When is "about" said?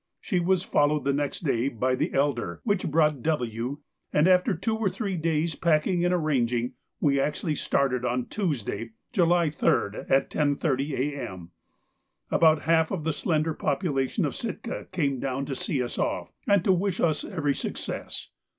12.31-12.63